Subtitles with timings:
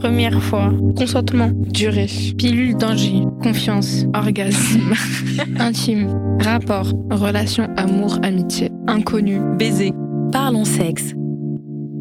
[0.00, 0.72] Première fois.
[0.96, 1.50] Consentement.
[1.54, 2.06] Durée.
[2.38, 3.22] Pilule danger.
[3.42, 4.04] Confiance.
[4.14, 4.92] Orgasme.
[5.58, 6.38] Intime.
[6.40, 6.92] Rapport.
[7.10, 8.70] Relation amour-amitié.
[8.86, 9.40] Inconnu.
[9.58, 9.92] Baiser.
[10.32, 11.14] Parlons sexe.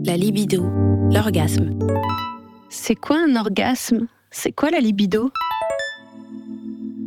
[0.05, 0.63] La libido.
[1.11, 1.71] L'orgasme.
[2.69, 4.07] C'est quoi un orgasme?
[4.31, 5.31] C'est quoi la libido?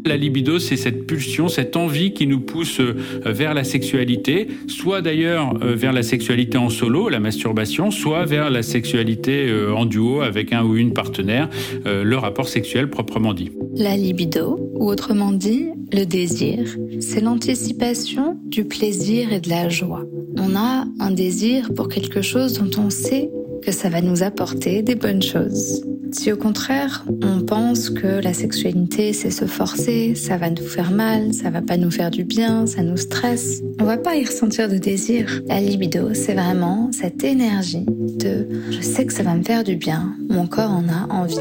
[0.09, 5.02] La libido, c'est cette pulsion, cette envie qui nous pousse euh, vers la sexualité, soit
[5.02, 9.84] d'ailleurs euh, vers la sexualité en solo, la masturbation, soit vers la sexualité euh, en
[9.86, 11.48] duo avec un ou une partenaire,
[11.84, 13.50] le rapport sexuel proprement dit.
[13.77, 16.59] La libido, ou autrement dit, le désir,
[17.00, 20.05] c'est l'anticipation du plaisir et de la joie.
[20.36, 23.30] On a un désir pour quelque chose dont on sait
[23.62, 25.83] que ça va nous apporter des bonnes choses.
[26.12, 30.91] Si au contraire, on pense que la sexualité c'est se forcer, ça va nous faire
[30.91, 34.25] mal, ça va pas nous faire du bien, ça nous stresse, on va pas y
[34.25, 35.43] ressentir de désir.
[35.47, 39.77] La libido, c'est vraiment cette énergie de je sais que ça va me faire du
[39.77, 41.37] bien, mon corps en a envie.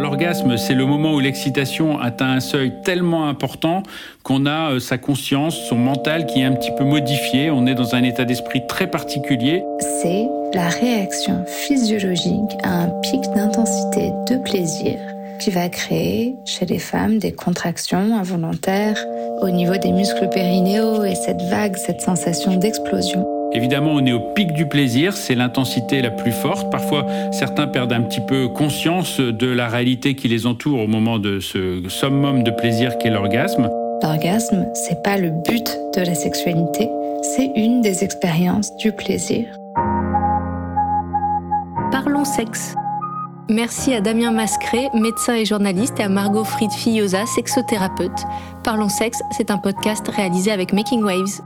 [0.00, 3.82] L'orgasme, c'est le moment où l'excitation atteint un seuil tellement important
[4.22, 7.50] qu'on a euh, sa conscience, son mental qui est un petit peu modifié.
[7.50, 9.62] On est dans un état d'esprit très particulier.
[10.02, 14.98] C'est la réaction physiologique à un pic d'intensité de plaisir
[15.38, 19.04] qui va créer chez les femmes des contractions involontaires
[19.42, 23.39] au niveau des muscles périnéaux et cette vague, cette sensation d'explosion.
[23.52, 26.70] Évidemment, on est au pic du plaisir, c'est l'intensité la plus forte.
[26.70, 31.18] Parfois, certains perdent un petit peu conscience de la réalité qui les entoure au moment
[31.18, 33.68] de ce summum de plaisir qu'est l'orgasme.
[34.02, 36.88] L'orgasme, c'est pas le but de la sexualité,
[37.22, 39.46] c'est une des expériences du plaisir.
[41.90, 42.76] Parlons sexe.
[43.48, 48.24] Merci à Damien Mascret, médecin et journaliste, et à Margot Fried-Fillosa, sexothérapeute.
[48.62, 51.40] Parlons sexe, c'est un podcast réalisé avec Making Waves.